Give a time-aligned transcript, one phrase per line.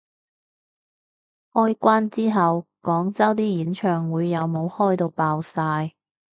[1.53, 5.93] 開關之後廣州啲演唱會有冇開到爆晒